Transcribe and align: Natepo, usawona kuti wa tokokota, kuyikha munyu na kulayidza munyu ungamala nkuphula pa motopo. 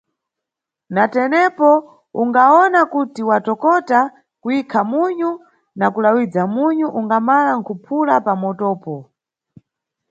Natepo, 0.95 1.69
usawona 2.21 2.81
kuti 2.93 3.21
wa 3.29 3.37
tokokota, 3.45 3.99
kuyikha 4.41 4.81
munyu 4.91 5.29
na 5.79 5.85
kulayidza 5.93 6.43
munyu 6.55 6.87
ungamala 6.99 7.51
nkuphula 7.59 8.13
pa 8.25 8.33
motopo. 8.41 8.95